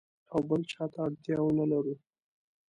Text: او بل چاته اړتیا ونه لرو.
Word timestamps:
او 0.33 0.39
بل 0.49 0.61
چاته 0.71 0.97
اړتیا 1.05 1.37
ونه 1.43 1.65
لرو. 1.71 1.95